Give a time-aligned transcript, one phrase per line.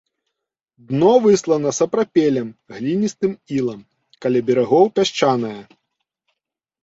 [0.91, 3.81] Дно выслана сапрапелем, гліністым ілам,
[4.25, 5.53] каля берагоў пясчанае.